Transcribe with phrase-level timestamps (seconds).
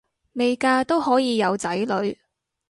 [0.33, 2.17] 未嫁都可以有仔女